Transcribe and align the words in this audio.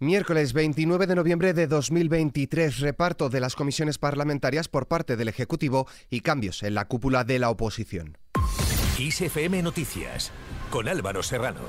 Miércoles 0.00 0.52
29 0.52 1.08
de 1.08 1.16
noviembre 1.16 1.54
de 1.54 1.66
2023, 1.66 2.78
reparto 2.78 3.30
de 3.30 3.40
las 3.40 3.56
comisiones 3.56 3.98
parlamentarias 3.98 4.68
por 4.68 4.86
parte 4.86 5.16
del 5.16 5.26
Ejecutivo 5.26 5.88
y 6.08 6.20
cambios 6.20 6.62
en 6.62 6.76
la 6.76 6.84
cúpula 6.84 7.24
de 7.24 7.40
la 7.40 7.50
oposición. 7.50 8.16
ISFM 8.96 9.60
Noticias, 9.60 10.30
con 10.70 10.86
Álvaro 10.86 11.24
Serrano. 11.24 11.62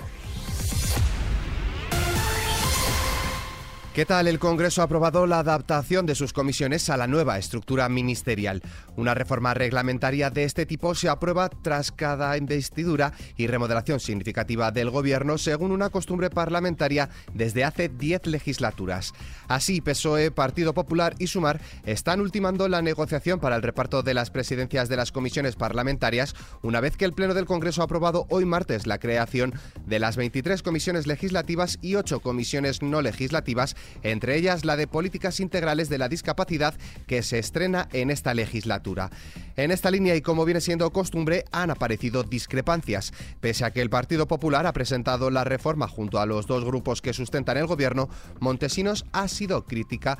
¿Qué 3.94 4.06
tal? 4.06 4.28
El 4.28 4.38
Congreso 4.38 4.82
ha 4.82 4.86
aprobado 4.86 5.26
la 5.26 5.40
adaptación 5.40 6.06
de 6.06 6.14
sus 6.14 6.32
comisiones 6.32 6.92
a 6.92 6.96
la 6.96 7.08
nueva 7.08 7.40
estructura 7.40 7.90
ministerial. 7.90 8.62
Una 8.96 9.16
reforma 9.16 9.56
reglamentaria 9.56 10.30
de 10.30 10.44
este 10.44 10.68
tipo 10.68 10.94
se 10.94 11.10
aprueba 11.10 11.50
tras 11.50 11.92
cada 11.92 12.38
investidura 12.38 13.14
y 13.36 13.48
remodelación 13.48 14.00
significativa 14.00 14.72
del 14.72 14.92
Gobierno, 14.92 15.40
según 15.40 15.72
una 15.72 15.90
costumbre 15.90 16.30
parlamentaria 16.30 17.10
desde 17.34 17.64
hace 17.64 17.90
10 17.90 18.28
legislaturas. 18.28 19.12
Así, 19.48 19.82
PSOE, 19.82 20.30
Partido 20.30 20.76
Popular 20.76 21.16
y 21.18 21.26
Sumar 21.26 21.60
están 21.84 22.22
ultimando 22.22 22.70
la 22.70 22.84
negociación 22.84 23.40
para 23.40 23.56
el 23.56 23.64
reparto 23.64 24.04
de 24.04 24.14
las 24.14 24.30
presidencias 24.30 24.88
de 24.88 24.98
las 24.98 25.12
comisiones 25.12 25.56
parlamentarias, 25.56 26.36
una 26.62 26.80
vez 26.80 26.96
que 26.96 27.06
el 27.06 27.14
Pleno 27.14 27.34
del 27.34 27.48
Congreso 27.48 27.82
ha 27.82 27.86
aprobado 27.86 28.28
hoy 28.30 28.46
martes 28.46 28.86
la 28.86 29.00
creación 29.00 29.56
de 29.88 29.98
las 29.98 30.16
23 30.16 30.62
comisiones 30.62 31.08
legislativas 31.08 31.80
y 31.82 31.96
8 31.96 32.20
comisiones 32.20 32.84
no 32.84 33.02
legislativas 33.02 33.76
entre 34.04 34.36
ellas 34.36 34.66
la 34.66 34.76
de 34.76 34.88
políticas 34.88 35.40
integrales 35.40 35.90
de 35.90 35.98
la 35.98 36.10
discapacidad 36.10 36.74
que 37.08 37.24
se 37.24 37.40
estrena 37.40 37.88
en 37.94 38.12
esta 38.12 38.34
legislatura. 38.34 39.10
En 39.56 39.72
esta 39.72 39.92
línea 39.92 40.16
y 40.16 40.22
como 40.22 40.46
viene 40.46 40.62
siendo 40.62 40.92
costumbre 40.92 41.46
han 41.52 41.70
aparecido 41.70 42.24
discrepancias. 42.24 43.12
Pese 43.42 43.66
a 43.66 43.72
que 43.72 43.82
el 43.82 43.90
Partido 43.90 44.28
Popular 44.28 44.66
ha 44.66 44.74
presentado 44.74 45.30
la 45.30 45.44
reforma 45.44 45.88
junto 45.88 46.20
a 46.20 46.26
los 46.26 46.48
dos 46.48 46.64
grupos 46.64 47.02
que 47.02 47.14
sustentan 47.14 47.58
el 47.58 47.68
gobierno, 47.68 48.10
Montesinos 48.40 49.06
ha 49.12 49.28
sido 49.28 49.66
crítica 49.66 50.18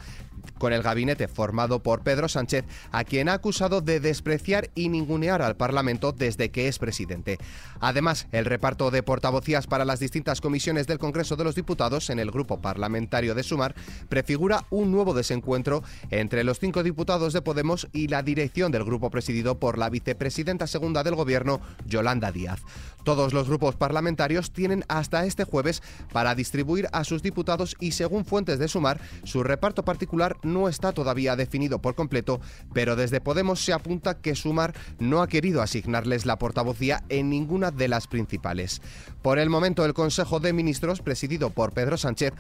con 0.58 0.74
el 0.74 0.82
gabinete 0.82 1.28
formado 1.28 1.84
por 1.84 2.02
Pedro 2.02 2.28
Sánchez, 2.28 2.66
a 2.92 3.04
quien 3.04 3.30
ha 3.30 3.34
acusado 3.34 3.82
de 3.82 4.00
despreciar 4.00 4.70
y 4.76 4.90
ningunear 4.90 5.42
al 5.42 5.56
Parlamento 5.56 6.12
desde 6.12 6.52
que 6.52 6.68
es 6.68 6.80
presidente. 6.80 7.38
Además, 7.80 8.28
el 8.32 8.46
reparto 8.46 8.92
de 8.92 9.04
portavocías 9.04 9.68
para 9.68 9.86
las 9.86 10.00
distintas 10.00 10.42
comisiones 10.42 10.88
del 10.88 11.00
Congreso 11.00 11.36
de 11.36 11.44
los 11.44 11.56
Diputados 11.56 12.10
en 12.10 12.20
el 12.20 12.32
grupo 12.32 12.62
parlamentario 12.62 13.36
de 13.36 13.44
Sumar 13.44 13.76
prefigura 14.10 14.66
un 14.70 14.92
nuevo 14.92 15.14
desencuentro 15.14 15.84
entre 16.10 16.44
los 16.44 16.60
cinco 16.60 16.84
diputados 16.84 17.34
de 17.34 17.42
Podemos 17.42 17.88
y 17.94 18.08
la 18.08 18.24
dirección 18.24 18.72
del 18.72 18.84
grupo 18.84 19.10
presidido 19.10 19.60
por 19.60 19.78
la 19.78 19.90
vicepresidenta 19.90 20.68
segunda 20.68 21.04
del 21.04 21.16
Gobierno, 21.16 21.62
Yolanda 21.86 22.32
Díaz. 22.32 22.62
Todos 23.04 23.34
los 23.34 23.48
grupos 23.48 23.76
parlamentarios 23.76 24.52
tienen 24.52 24.84
hasta 24.88 25.26
este 25.26 25.44
jueves 25.44 25.82
para 26.12 26.36
distribuir 26.36 26.88
a 26.92 27.04
sus 27.04 27.24
diputados 27.24 27.76
y, 27.80 27.92
según 27.92 28.26
fuentes 28.26 28.60
de 28.60 28.68
Sumar, 28.68 29.00
su 29.24 29.44
reparto 29.44 29.84
particular 29.84 30.38
no 30.44 30.70
está 30.70 30.92
todavía 30.92 31.36
definido 31.36 31.80
por 31.80 31.96
completo, 31.96 32.40
pero 32.74 32.96
desde 32.96 33.22
Podemos 33.22 33.64
se 33.64 33.74
apunta 33.74 34.22
que 34.22 34.36
Sumar 34.36 34.74
no 34.98 35.22
ha 35.22 35.28
querido 35.28 35.62
asignarles 35.62 36.26
la 36.26 36.38
portavocía 36.38 37.04
en 37.10 37.30
ninguna 37.30 37.72
de 37.72 37.88
las 37.88 38.08
principales. 38.08 38.82
Por 39.22 39.40
el 39.40 39.50
momento, 39.50 39.86
el 39.86 39.94
Consejo 39.94 40.40
de 40.40 40.54
Ministros, 40.54 41.02
presidido 41.02 41.50
por 41.50 41.74
Pedro 41.74 41.98
Sánchez, 41.98 42.34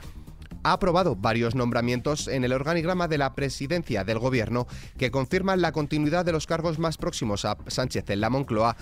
ha 0.64 0.74
aprobado 0.74 1.16
varios 1.16 1.56
nombramientos 1.56 2.28
en 2.28 2.44
el 2.44 2.54
organigrama 2.54 3.08
de 3.08 3.18
la 3.18 3.34
presidencia 3.34 4.04
del 4.04 4.20
gobierno 4.20 4.68
que 4.98 5.12
confirman 5.12 5.62
la 5.62 5.72
continuidad 5.72 6.26
de 6.26 6.32
los 6.32 6.48
cargos 6.48 6.80
más 6.80 6.98
próximos 6.98 7.46
a 7.46 7.58
Sánchez 7.68 8.10
en 8.10 8.22
la 8.22 8.30
Moncloa, 8.30 8.76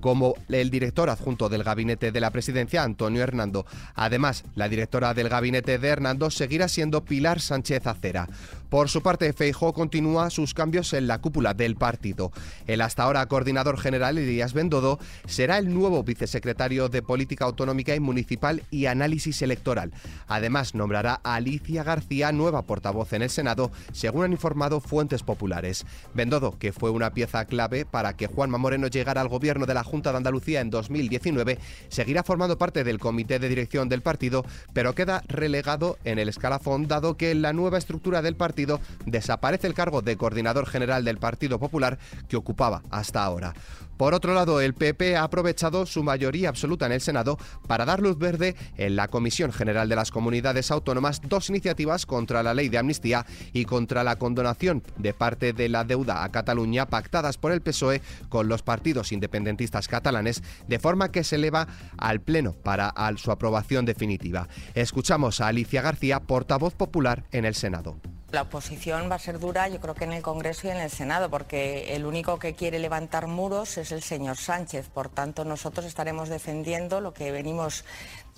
como 0.00 0.34
el 0.48 0.70
director 0.70 1.08
adjunto 1.08 1.48
del 1.48 1.62
gabinete 1.62 2.12
de 2.12 2.20
la 2.20 2.30
presidencia, 2.30 2.82
Antonio 2.82 3.22
Hernando. 3.22 3.64
Además, 3.94 4.44
la 4.54 4.68
directora 4.68 5.14
del 5.14 5.28
gabinete 5.28 5.78
de 5.78 5.88
Hernando 5.88 6.30
seguirá 6.30 6.68
siendo 6.68 7.04
Pilar 7.04 7.40
Sánchez 7.40 7.86
Acera. 7.86 8.28
Por 8.72 8.88
su 8.88 9.02
parte, 9.02 9.34
Feijó 9.34 9.74
continúa 9.74 10.30
sus 10.30 10.54
cambios 10.54 10.94
en 10.94 11.06
la 11.06 11.18
cúpula 11.18 11.52
del 11.52 11.76
partido. 11.76 12.32
El 12.66 12.80
hasta 12.80 13.02
ahora 13.02 13.26
coordinador 13.26 13.78
general, 13.78 14.16
Elías 14.16 14.54
Bendodo, 14.54 14.98
será 15.26 15.58
el 15.58 15.74
nuevo 15.74 16.02
vicesecretario 16.04 16.88
de 16.88 17.02
Política 17.02 17.44
Autonómica 17.44 17.94
y 17.94 18.00
Municipal 18.00 18.62
y 18.70 18.86
Análisis 18.86 19.42
Electoral. 19.42 19.92
Además, 20.26 20.74
nombrará 20.74 21.20
a 21.22 21.34
Alicia 21.34 21.84
García 21.84 22.32
nueva 22.32 22.62
portavoz 22.62 23.12
en 23.12 23.20
el 23.20 23.28
Senado, 23.28 23.70
según 23.92 24.24
han 24.24 24.32
informado 24.32 24.80
fuentes 24.80 25.22
populares. 25.22 25.84
Bendodo, 26.14 26.58
que 26.58 26.72
fue 26.72 26.88
una 26.88 27.12
pieza 27.12 27.44
clave 27.44 27.84
para 27.84 28.16
que 28.16 28.26
Juanma 28.26 28.56
Moreno 28.56 28.86
llegara 28.86 29.20
al 29.20 29.28
gobierno 29.28 29.66
de 29.66 29.74
la 29.74 29.84
Junta 29.84 30.12
de 30.12 30.16
Andalucía 30.16 30.62
en 30.62 30.70
2019, 30.70 31.58
seguirá 31.90 32.22
formando 32.22 32.56
parte 32.56 32.84
del 32.84 32.98
comité 32.98 33.38
de 33.38 33.50
dirección 33.50 33.90
del 33.90 34.00
partido, 34.00 34.46
pero 34.72 34.94
queda 34.94 35.22
relegado 35.28 35.98
en 36.04 36.18
el 36.18 36.30
escalafón 36.30 36.88
dado 36.88 37.18
que 37.18 37.34
la 37.34 37.52
nueva 37.52 37.76
estructura 37.76 38.22
del 38.22 38.34
partido 38.34 38.61
desaparece 39.06 39.66
el 39.66 39.74
cargo 39.74 40.02
de 40.02 40.16
coordinador 40.16 40.66
general 40.66 41.04
del 41.04 41.18
Partido 41.18 41.58
Popular 41.58 41.98
que 42.28 42.36
ocupaba 42.36 42.82
hasta 42.90 43.24
ahora. 43.24 43.54
Por 44.02 44.14
otro 44.14 44.34
lado, 44.34 44.60
el 44.60 44.74
PP 44.74 45.16
ha 45.16 45.22
aprovechado 45.22 45.86
su 45.86 46.02
mayoría 46.02 46.48
absoluta 46.48 46.86
en 46.86 46.92
el 46.92 47.00
Senado 47.00 47.38
para 47.68 47.84
dar 47.84 48.00
luz 48.00 48.18
verde 48.18 48.56
en 48.76 48.96
la 48.96 49.06
Comisión 49.06 49.52
General 49.52 49.88
de 49.88 49.94
las 49.94 50.10
Comunidades 50.10 50.72
Autónomas 50.72 51.20
dos 51.22 51.50
iniciativas 51.50 52.04
contra 52.04 52.42
la 52.42 52.52
ley 52.52 52.68
de 52.68 52.78
amnistía 52.78 53.24
y 53.52 53.64
contra 53.64 54.02
la 54.02 54.16
condonación 54.16 54.82
de 54.96 55.14
parte 55.14 55.52
de 55.52 55.68
la 55.68 55.84
deuda 55.84 56.24
a 56.24 56.32
Cataluña 56.32 56.86
pactadas 56.86 57.38
por 57.38 57.52
el 57.52 57.60
PSOE 57.60 58.02
con 58.28 58.48
los 58.48 58.62
partidos 58.62 59.12
independentistas 59.12 59.86
catalanes, 59.86 60.42
de 60.66 60.78
forma 60.80 61.12
que 61.12 61.22
se 61.22 61.36
eleva 61.36 61.68
al 61.96 62.20
Pleno 62.20 62.54
para 62.54 62.92
su 63.18 63.30
aprobación 63.30 63.84
definitiva. 63.84 64.48
Escuchamos 64.74 65.40
a 65.40 65.46
Alicia 65.46 65.80
García, 65.80 66.18
portavoz 66.18 66.74
popular 66.74 67.24
en 67.30 67.44
el 67.44 67.54
Senado. 67.54 68.00
La 68.32 68.40
oposición 68.40 69.10
va 69.10 69.16
a 69.16 69.18
ser 69.18 69.38
dura, 69.38 69.68
yo 69.68 69.78
creo 69.78 69.94
que 69.94 70.04
en 70.04 70.14
el 70.14 70.22
Congreso 70.22 70.66
y 70.66 70.70
en 70.70 70.78
el 70.78 70.90
Senado, 70.90 71.28
porque 71.28 71.94
el 71.94 72.06
único 72.06 72.38
que 72.38 72.54
quiere 72.54 72.78
levantar 72.78 73.26
muros 73.26 73.76
es 73.76 73.92
el 73.92 74.02
señor 74.02 74.38
Sánchez. 74.38 74.88
Por 74.88 75.10
tanto, 75.10 75.44
nosotros 75.44 75.84
estaremos 75.84 76.30
defendiendo 76.30 77.02
lo 77.02 77.12
que 77.12 77.30
venimos 77.30 77.84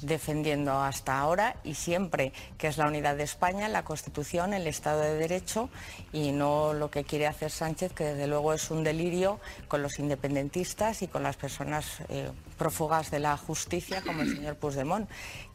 defendiendo 0.00 0.72
hasta 0.72 1.18
ahora 1.18 1.56
y 1.64 1.74
siempre, 1.74 2.32
que 2.58 2.68
es 2.68 2.76
la 2.76 2.86
unidad 2.86 3.16
de 3.16 3.24
España, 3.24 3.68
la 3.68 3.84
Constitución, 3.84 4.52
el 4.54 4.66
Estado 4.66 5.00
de 5.00 5.14
Derecho 5.14 5.70
y 6.12 6.32
no 6.32 6.72
lo 6.72 6.90
que 6.90 7.04
quiere 7.04 7.26
hacer 7.26 7.50
Sánchez, 7.50 7.92
que 7.92 8.04
desde 8.04 8.26
luego 8.26 8.52
es 8.52 8.70
un 8.70 8.84
delirio 8.84 9.40
con 9.68 9.82
los 9.82 9.98
independentistas 9.98 11.02
y 11.02 11.08
con 11.08 11.22
las 11.22 11.36
personas 11.36 12.00
eh, 12.08 12.30
prófugas 12.58 13.10
de 13.10 13.20
la 13.20 13.36
justicia 13.36 14.02
como 14.02 14.22
el 14.22 14.34
señor 14.34 14.56
Puigdemont 14.56 15.08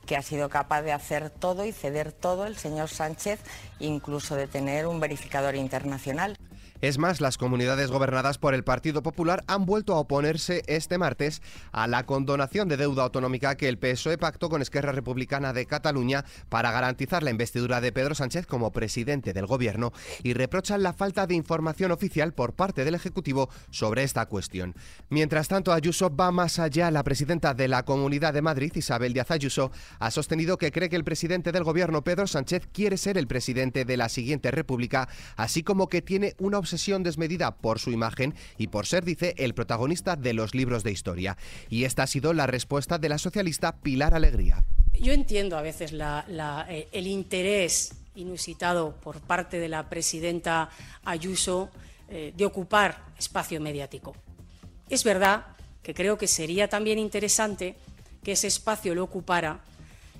que 0.05 0.17
ha 0.17 0.23
sido 0.23 0.49
capaz 0.49 0.81
de 0.81 0.91
hacer 0.91 1.29
todo 1.29 1.65
y 1.65 1.71
ceder 1.71 2.11
todo 2.11 2.47
el 2.47 2.57
señor 2.57 2.89
Sánchez, 2.89 3.39
incluso 3.79 4.35
de 4.35 4.47
tener 4.47 4.87
un 4.87 4.99
verificador 4.99 5.55
internacional. 5.55 6.35
Es 6.81 6.97
más, 6.97 7.19
las 7.19 7.37
comunidades 7.37 7.91
gobernadas 7.91 8.37
por 8.37 8.53
el 8.53 8.63
Partido 8.63 9.03
Popular 9.03 9.43
han 9.47 9.65
vuelto 9.65 9.93
a 9.93 9.99
oponerse 9.99 10.63
este 10.65 10.97
martes 10.97 11.41
a 11.73 11.87
la 11.87 12.05
condonación 12.05 12.69
de 12.69 12.77
deuda 12.77 13.03
autonómica 13.03 13.55
que 13.55 13.67
el 13.67 13.77
PSOE 13.77 14.17
pactó 14.17 14.47
con 14.47 14.61
Esquerra 14.61 14.93
Republicana 14.93 15.51
de 15.51 15.65
Cataluña 15.65 16.23
para 16.47 16.71
garantizar 16.71 17.21
la 17.21 17.31
investidura 17.31 17.81
de 17.81 17.91
Pedro 17.91 18.15
Sánchez 18.15 18.47
como 18.47 18.71
presidente 18.71 19.33
del 19.33 19.45
gobierno 19.45 19.91
y 20.23 20.31
reprochan 20.31 20.81
la 20.81 20.93
falta 20.93 21.27
de 21.27 21.35
información 21.35 21.91
oficial 21.91 22.33
por 22.33 22.53
parte 22.53 22.85
del 22.85 22.95
Ejecutivo 22.95 23.49
sobre 23.71 24.03
esta 24.03 24.25
cuestión. 24.27 24.73
Mientras 25.09 25.49
tanto, 25.49 25.73
Ayuso 25.73 26.15
va 26.15 26.31
más 26.31 26.59
allá. 26.59 26.91
La 26.91 27.03
presidenta 27.03 27.53
de 27.53 27.67
la 27.67 27.83
Comunidad 27.83 28.33
de 28.33 28.41
Madrid, 28.41 28.71
Isabel 28.73 29.11
Díaz 29.11 29.31
Ayuso, 29.31 29.73
ha 29.99 30.11
sostenido 30.11 30.57
que 30.57 30.71
cree 30.71 30.87
que 30.87 30.95
el 30.95 31.03
presidente 31.03 31.51
del 31.51 31.65
gobierno, 31.65 32.05
Pedro 32.05 32.25
Sánchez, 32.25 32.69
quiere 32.71 32.95
ser 32.95 33.17
el 33.17 33.27
presidente 33.27 33.83
de 33.83 33.97
la 33.97 34.07
siguiente 34.07 34.49
república, 34.49 35.09
así 35.35 35.61
como 35.61 35.89
que 35.89 36.01
tiene 36.01 36.35
una 36.39 36.57
obsesión 36.57 36.68
desmedida 37.03 37.55
por 37.55 37.79
su 37.79 37.91
imagen 37.91 38.35
y 38.57 38.67
por 38.67 38.85
ser, 38.85 39.03
dice, 39.03 39.35
el 39.37 39.53
protagonista 39.53 40.15
de 40.15 40.33
los 40.33 40.53
libros 40.53 40.83
de 40.83 40.91
historia. 40.91 41.37
Y 41.69 41.83
esta 41.83 42.03
ha 42.03 42.07
sido 42.07 42.33
la 42.33 42.47
respuesta 42.47 42.97
de 42.97 43.09
la 43.09 43.17
socialista 43.17 43.77
Pilar 43.77 44.13
Alegría. 44.13 44.63
Yo 44.99 45.13
entiendo 45.13 45.57
a 45.57 45.61
veces 45.61 45.93
eh, 45.93 46.87
el 46.91 47.07
interés 47.07 47.93
inusitado 48.15 48.95
por 48.95 49.21
parte 49.21 49.59
de 49.59 49.69
la 49.69 49.89
presidenta 49.89 50.69
Ayuso 51.05 51.69
eh, 52.09 52.33
de 52.35 52.45
ocupar 52.45 53.05
espacio 53.17 53.61
mediático. 53.61 54.15
Es 54.89 55.03
verdad 55.03 55.45
que 55.83 55.93
creo 55.93 56.17
que 56.17 56.27
sería 56.27 56.67
también 56.67 56.99
interesante 56.99 57.75
que 58.23 58.33
ese 58.33 58.47
espacio 58.47 58.93
lo 58.95 59.03
ocupara 59.03 59.61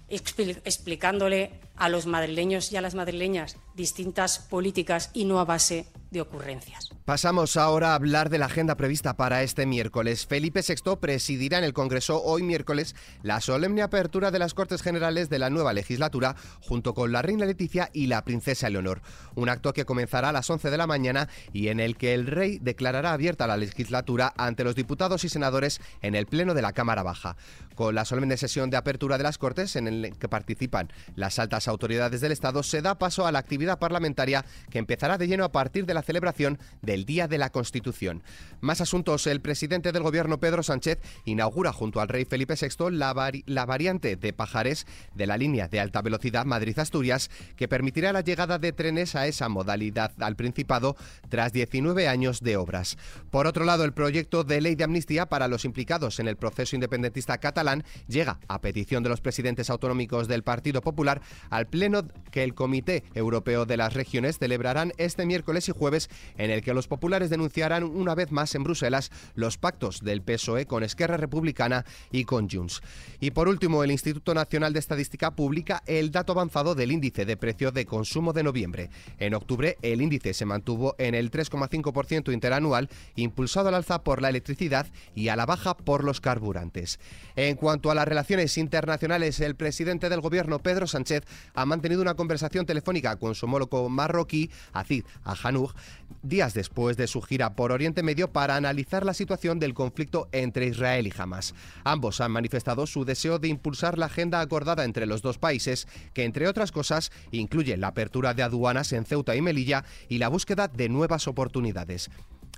explicándole 0.08 1.52
a 1.76 1.90
los 1.90 2.06
madrileños 2.06 2.72
y 2.72 2.78
a 2.78 2.82
las 2.82 2.96
madrileñas 2.96 3.58
distintas 3.76 4.40
políticas 4.40 5.12
y 5.14 5.26
no 5.26 5.40
a 5.40 5.46
base 5.46 5.86
de 6.12 6.22
ocurrencias. 6.22 6.90
Pasamos 7.06 7.58
ahora 7.58 7.92
a 7.92 7.96
hablar 7.96 8.30
de 8.30 8.38
la 8.38 8.46
agenda 8.46 8.76
prevista 8.76 9.16
para 9.16 9.44
este 9.44 9.66
miércoles. 9.66 10.26
Felipe 10.26 10.62
VI 10.68 10.98
presidirá 11.00 11.58
en 11.58 11.64
el 11.64 11.74
Congreso 11.74 12.22
hoy 12.24 12.44
miércoles 12.44 12.96
la 13.24 13.42
solemne 13.42 13.82
apertura 13.82 14.32
de 14.32 14.40
las 14.40 14.54
Cortes 14.54 14.82
Generales 14.82 15.30
de 15.30 15.40
la 15.40 15.50
nueva 15.50 15.74
legislatura 15.74 16.36
junto 16.62 16.94
con 16.94 17.12
la 17.12 17.22
reina 17.22 17.46
Leticia 17.46 17.90
y 17.94 18.08
la 18.08 18.24
princesa 18.24 18.70
Leonor. 18.70 19.02
Un 19.36 19.50
acto 19.50 19.74
que 19.74 19.86
comenzará 19.86 20.30
a 20.30 20.34
las 20.34 20.50
11 20.50 20.70
de 20.70 20.78
la 20.78 20.88
mañana 20.88 21.30
y 21.54 21.70
en 21.70 21.80
el 21.80 21.98
que 21.98 22.14
el 22.14 22.28
rey 22.28 22.60
declarará 22.60 23.14
abierta 23.14 23.48
la 23.48 23.58
legislatura 23.58 24.34
ante 24.38 24.64
los 24.64 24.76
diputados 24.76 25.24
y 25.24 25.30
senadores 25.30 25.82
en 26.02 26.16
el 26.16 26.26
Pleno 26.26 26.54
de 26.54 26.62
la 26.62 26.74
Cámara 26.74 27.04
Baja. 27.04 27.38
Con 27.76 27.96
la 27.96 28.06
solemne 28.06 28.38
sesión 28.38 28.70
de 28.70 28.78
apertura 28.78 29.18
de 29.18 29.24
las 29.24 29.38
Cortes 29.38 29.76
en 29.76 29.88
el 29.88 30.18
que 30.18 30.28
participan 30.28 30.92
las 31.16 31.40
altas 31.40 31.68
autoridades 31.68 32.22
del 32.22 32.32
Estado, 32.32 32.62
se 32.64 32.82
da 32.82 33.00
paso 33.00 33.26
a 33.26 33.32
la 33.32 33.40
actividad 33.40 33.80
parlamentaria 33.80 34.46
que 34.70 34.80
empezará 34.80 35.18
de 35.18 35.28
lleno 35.28 35.46
a 35.46 35.52
partir 35.52 35.86
de 35.86 35.94
la 35.94 35.99
celebración 36.02 36.60
del 36.82 37.06
Día 37.06 37.28
de 37.28 37.38
la 37.38 37.50
Constitución. 37.50 38.24
Más 38.62 38.82
asuntos. 38.82 39.28
El 39.28 39.42
presidente 39.42 39.92
del 39.92 40.04
Gobierno, 40.04 40.40
Pedro 40.40 40.64
Sánchez, 40.64 41.00
inaugura 41.26 41.74
junto 41.74 42.02
al 42.02 42.08
rey 42.08 42.26
Felipe 42.26 42.56
VI 42.56 42.92
la, 42.92 43.32
la 43.46 43.66
variante 43.66 44.16
de 44.16 44.34
Pajares 44.34 44.86
de 45.16 45.28
la 45.28 45.38
línea 45.38 45.68
de 45.68 45.80
alta 45.80 46.02
velocidad 46.02 46.46
Madrid-Asturias, 46.46 47.30
que 47.56 47.68
permitirá 47.68 48.14
la 48.14 48.22
llegada 48.22 48.60
de 48.60 48.72
trenes 48.72 49.16
a 49.16 49.28
esa 49.28 49.50
modalidad 49.50 50.12
al 50.20 50.36
Principado 50.36 50.96
tras 51.30 51.54
19 51.54 52.08
años 52.08 52.42
de 52.42 52.58
obras. 52.58 52.98
Por 53.32 53.48
otro 53.48 53.66
lado, 53.66 53.84
el 53.84 53.94
proyecto 53.94 54.44
de 54.44 54.62
ley 54.62 54.76
de 54.76 54.84
amnistía 54.84 55.28
para 55.28 55.48
los 55.48 55.66
implicados 55.66 56.20
en 56.20 56.28
el 56.28 56.38
proceso 56.38 56.76
independentista 56.76 57.38
catalán 57.38 57.84
llega, 58.08 58.40
a 58.48 58.62
petición 58.62 59.04
de 59.04 59.10
los 59.10 59.22
presidentes 59.22 59.70
autonómicos 59.70 60.28
del 60.28 60.44
Partido 60.44 60.82
Popular, 60.82 61.22
al 61.50 61.68
pleno 61.68 62.08
que 62.32 62.44
el 62.44 62.54
Comité 62.54 63.04
Europeo 63.14 63.66
de 63.66 63.78
las 63.78 63.94
Regiones 63.94 64.38
celebrarán 64.38 64.94
este 64.98 65.26
miércoles 65.26 65.68
y 65.70 65.72
jueves, 65.72 65.89
en 66.38 66.52
el 66.52 66.62
que 66.62 66.74
los 66.74 66.88
populares 66.88 67.30
denunciarán 67.30 67.84
una 67.84 68.16
vez 68.16 68.32
más 68.32 68.56
en 68.56 68.64
Bruselas 68.64 69.12
los 69.36 69.58
pactos 69.58 70.02
del 70.02 70.22
PSOE 70.22 70.66
con 70.66 70.84
Esquerra 70.84 71.18
Republicana 71.18 71.86
y 72.12 72.26
con 72.26 72.50
Junts. 72.50 72.82
Y 73.20 73.32
por 73.32 73.48
último, 73.48 73.84
el 73.84 73.92
Instituto 73.92 74.34
Nacional 74.34 74.74
de 74.74 74.80
Estadística 74.80 75.32
publica 75.32 75.84
el 75.86 76.12
dato 76.12 76.34
avanzado 76.34 76.76
del 76.76 76.92
índice 76.92 77.26
de 77.26 77.38
precio 77.38 77.72
de 77.72 77.86
consumo 77.86 78.34
de 78.34 78.44
noviembre. 78.44 78.90
En 79.18 79.34
octubre, 79.34 79.78
el 79.82 80.02
índice 80.02 80.34
se 80.34 80.46
mantuvo 80.46 80.96
en 80.98 81.16
el 81.16 81.32
3,5% 81.32 82.34
interanual, 82.34 82.90
impulsado 83.16 83.70
al 83.70 83.76
alza 83.76 84.04
por 84.04 84.22
la 84.22 84.30
electricidad 84.30 84.88
y 85.16 85.30
a 85.30 85.36
la 85.36 85.46
baja 85.46 85.76
por 85.76 86.04
los 86.04 86.22
carburantes. 86.22 87.00
En 87.36 87.56
cuanto 87.56 87.92
a 87.92 87.96
las 87.96 88.08
relaciones 88.08 88.58
internacionales, 88.58 89.40
el 89.40 89.56
presidente 89.56 90.10
del 90.10 90.22
gobierno, 90.22 90.60
Pedro 90.60 90.88
Sánchez, 90.88 91.24
ha 91.54 91.66
mantenido 91.66 92.02
una 92.02 92.16
conversación 92.16 92.66
telefónica 92.66 93.16
con 93.18 93.36
su 93.36 93.46
homólogo 93.46 93.90
marroquí, 93.90 94.50
Azid 94.74 95.06
Ahanoug, 95.24 95.74
días 96.22 96.54
después 96.54 96.98
de 96.98 97.08
su 97.08 97.22
gira 97.22 97.56
por 97.56 97.72
Oriente 97.72 98.04
Medio 98.04 98.32
para 98.32 98.56
analizar 98.56 99.06
la 99.06 99.14
situación 99.14 99.60
del 99.60 99.74
conflicto 99.74 100.28
entre 100.32 100.68
Israel 100.68 101.08
y 101.08 101.14
Hamas. 101.18 101.54
Ambos 101.84 102.22
han 102.22 102.32
manifestado 102.32 102.88
su 102.88 103.06
deseo 103.06 103.40
de 103.40 103.48
impulsar 103.48 103.98
la 103.98 104.08
agenda 104.08 104.42
acordada 104.42 104.86
entre 104.86 105.06
los 105.06 105.22
dos 105.22 105.38
países, 105.38 105.88
que 106.14 106.24
entre 106.24 106.48
otras 106.48 106.72
cosas 106.72 107.12
incluye 107.32 107.78
la 107.78 107.88
apertura 107.88 108.34
de 108.34 108.44
aduanas 108.44 108.94
en 108.94 109.06
Ceuta 109.06 109.36
y 109.36 109.42
Melilla 109.42 109.86
y 110.08 110.18
la 110.18 110.30
búsqueda 110.30 110.68
de 110.68 110.90
nuevas 110.90 111.28
oportunidades. 111.28 112.10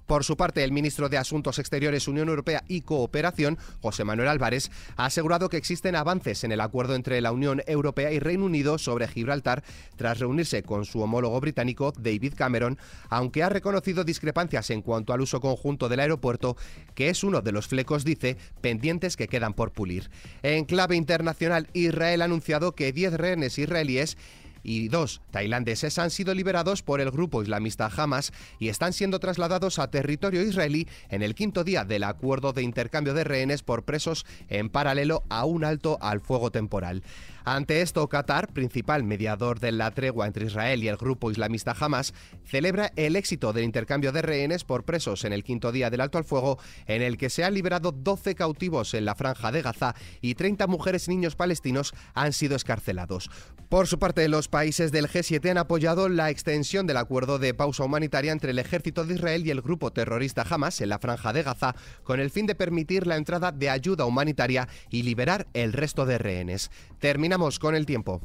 Por 0.07 0.23
su 0.23 0.35
parte, 0.35 0.63
el 0.63 0.71
ministro 0.71 1.09
de 1.09 1.17
Asuntos 1.17 1.59
Exteriores, 1.59 2.07
Unión 2.07 2.29
Europea 2.29 2.63
y 2.67 2.81
Cooperación, 2.81 3.57
José 3.81 4.03
Manuel 4.03 4.27
Álvarez, 4.27 4.69
ha 4.97 5.05
asegurado 5.05 5.49
que 5.49 5.57
existen 5.57 5.95
avances 5.95 6.43
en 6.43 6.51
el 6.51 6.61
acuerdo 6.61 6.95
entre 6.95 7.21
la 7.21 7.31
Unión 7.31 7.61
Europea 7.65 8.11
y 8.11 8.19
Reino 8.19 8.45
Unido 8.45 8.77
sobre 8.77 9.07
Gibraltar 9.07 9.63
tras 9.95 10.19
reunirse 10.19 10.63
con 10.63 10.85
su 10.85 11.01
homólogo 11.01 11.39
británico, 11.39 11.93
David 11.97 12.33
Cameron, 12.35 12.77
aunque 13.09 13.43
ha 13.43 13.49
reconocido 13.49 14.03
discrepancias 14.03 14.69
en 14.69 14.81
cuanto 14.81 15.13
al 15.13 15.21
uso 15.21 15.39
conjunto 15.39 15.89
del 15.89 16.01
aeropuerto, 16.01 16.57
que 16.95 17.09
es 17.09 17.23
uno 17.23 17.41
de 17.41 17.51
los 17.51 17.67
flecos, 17.67 18.03
dice, 18.03 18.37
pendientes 18.61 19.15
que 19.15 19.27
quedan 19.27 19.53
por 19.53 19.71
pulir. 19.71 20.09
En 20.43 20.65
clave 20.65 20.95
internacional, 20.95 21.67
Israel 21.73 22.21
ha 22.21 22.25
anunciado 22.25 22.73
que 22.73 22.91
10 22.91 23.13
rehenes 23.13 23.57
israelíes 23.57 24.17
y 24.63 24.87
dos 24.87 25.21
tailandeses 25.31 25.97
han 25.99 26.11
sido 26.11 26.33
liberados 26.33 26.83
por 26.83 27.01
el 27.01 27.11
grupo 27.11 27.41
islamista 27.41 27.89
Hamas 27.95 28.31
y 28.59 28.69
están 28.69 28.93
siendo 28.93 29.19
trasladados 29.19 29.79
a 29.79 29.89
territorio 29.89 30.41
israelí 30.41 30.87
en 31.09 31.21
el 31.21 31.35
quinto 31.35 31.63
día 31.63 31.85
del 31.85 32.03
acuerdo 32.03 32.53
de 32.53 32.63
intercambio 32.63 33.13
de 33.13 33.23
rehenes 33.23 33.63
por 33.63 33.83
presos 33.83 34.25
en 34.49 34.69
paralelo 34.69 35.23
a 35.29 35.45
un 35.45 35.63
alto 35.63 35.97
al 36.01 36.21
fuego 36.21 36.51
temporal. 36.51 37.03
Ante 37.43 37.81
esto, 37.81 38.07
Qatar, 38.07 38.53
principal 38.53 39.03
mediador 39.03 39.59
de 39.59 39.71
la 39.71 39.89
tregua 39.91 40.27
entre 40.27 40.45
Israel 40.45 40.83
y 40.83 40.87
el 40.87 40.97
grupo 40.97 41.31
islamista 41.31 41.75
Hamas, 41.79 42.13
celebra 42.45 42.91
el 42.95 43.15
éxito 43.15 43.51
del 43.51 43.63
intercambio 43.63 44.11
de 44.11 44.21
rehenes 44.21 44.63
por 44.63 44.83
presos 44.83 45.25
en 45.25 45.33
el 45.33 45.43
quinto 45.43 45.71
día 45.71 45.89
del 45.89 46.01
alto 46.01 46.19
al 46.19 46.23
fuego, 46.23 46.59
en 46.85 47.01
el 47.01 47.17
que 47.17 47.29
se 47.31 47.43
han 47.43 47.55
liberado 47.55 47.91
12 47.91 48.35
cautivos 48.35 48.93
en 48.93 49.05
la 49.05 49.15
franja 49.15 49.51
de 49.51 49.63
Gaza 49.63 49.95
y 50.21 50.35
30 50.35 50.67
mujeres 50.67 51.07
y 51.07 51.11
niños 51.11 51.35
palestinos 51.35 51.93
han 52.13 52.33
sido 52.33 52.55
escarcelados. 52.55 53.29
Por 53.69 53.87
su 53.87 53.97
parte, 53.97 54.27
los 54.27 54.47
países 54.51 54.91
del 54.91 55.07
G7 55.07 55.49
han 55.49 55.57
apoyado 55.57 56.09
la 56.09 56.29
extensión 56.29 56.85
del 56.85 56.97
acuerdo 56.97 57.39
de 57.39 57.55
pausa 57.55 57.83
humanitaria 57.83 58.31
entre 58.31 58.51
el 58.51 58.59
ejército 58.59 59.05
de 59.05 59.15
Israel 59.15 59.47
y 59.47 59.49
el 59.49 59.61
grupo 59.61 59.91
terrorista 59.91 60.45
Hamas 60.47 60.81
en 60.81 60.89
la 60.89 60.99
franja 60.99 61.33
de 61.33 61.41
Gaza, 61.41 61.75
con 62.03 62.19
el 62.19 62.29
fin 62.29 62.45
de 62.45 62.53
permitir 62.53 63.07
la 63.07 63.15
entrada 63.15 63.51
de 63.51 63.69
ayuda 63.71 64.05
humanitaria 64.05 64.67
y 64.91 65.01
liberar 65.01 65.47
el 65.53 65.73
resto 65.73 66.05
de 66.05 66.19
rehenes. 66.19 66.69
Terminamos 66.99 67.57
con 67.57 67.73
el 67.73 67.87
tiempo. 67.87 68.21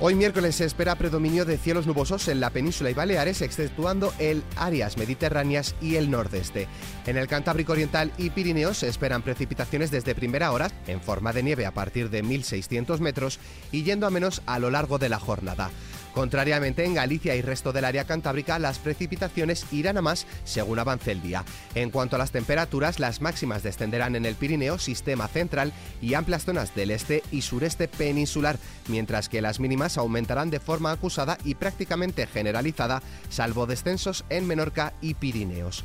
Hoy 0.00 0.16
miércoles 0.16 0.56
se 0.56 0.64
espera 0.64 0.96
predominio 0.96 1.44
de 1.44 1.56
cielos 1.56 1.86
nubosos 1.86 2.26
en 2.26 2.40
la 2.40 2.50
península 2.50 2.90
y 2.90 2.94
Baleares, 2.94 3.40
exceptuando 3.42 4.12
el 4.18 4.42
áreas 4.56 4.98
mediterráneas 4.98 5.76
y 5.80 5.94
el 5.94 6.10
nordeste. 6.10 6.66
En 7.06 7.16
el 7.16 7.28
Cantábrico 7.28 7.72
Oriental 7.72 8.10
y 8.18 8.30
Pirineos 8.30 8.78
se 8.78 8.88
esperan 8.88 9.22
precipitaciones 9.22 9.92
desde 9.92 10.16
primera 10.16 10.50
hora, 10.50 10.68
en 10.88 11.00
forma 11.00 11.32
de 11.32 11.44
nieve 11.44 11.64
a 11.64 11.72
partir 11.72 12.10
de 12.10 12.24
1.600 12.24 12.98
metros 12.98 13.38
y 13.70 13.84
yendo 13.84 14.08
a 14.08 14.10
menos 14.10 14.42
a 14.46 14.58
lo 14.58 14.68
largo 14.68 14.98
de 14.98 15.08
la 15.08 15.20
jornada. 15.20 15.70
Contrariamente, 16.14 16.84
en 16.84 16.94
Galicia 16.94 17.34
y 17.34 17.42
resto 17.42 17.72
del 17.72 17.84
área 17.84 18.04
cantábrica, 18.04 18.60
las 18.60 18.78
precipitaciones 18.78 19.66
irán 19.72 19.98
a 19.98 20.02
más 20.02 20.26
según 20.44 20.78
avance 20.78 21.10
el 21.10 21.20
día. 21.20 21.44
En 21.74 21.90
cuanto 21.90 22.14
a 22.14 22.18
las 22.20 22.30
temperaturas, 22.30 23.00
las 23.00 23.20
máximas 23.20 23.64
descenderán 23.64 24.14
en 24.14 24.24
el 24.24 24.36
Pirineo, 24.36 24.78
sistema 24.78 25.26
central 25.26 25.72
y 26.00 26.14
amplias 26.14 26.44
zonas 26.44 26.74
del 26.74 26.92
este 26.92 27.24
y 27.32 27.42
sureste 27.42 27.88
peninsular, 27.88 28.58
mientras 28.86 29.28
que 29.28 29.42
las 29.42 29.58
mínimas 29.58 29.98
aumentarán 29.98 30.50
de 30.50 30.60
forma 30.60 30.92
acusada 30.92 31.36
y 31.44 31.56
prácticamente 31.56 32.28
generalizada, 32.28 33.02
salvo 33.28 33.66
descensos 33.66 34.24
en 34.30 34.46
Menorca 34.46 34.92
y 35.00 35.14
Pirineos. 35.14 35.84